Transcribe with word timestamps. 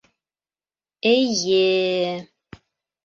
Эй-йе-е... 1.13 2.09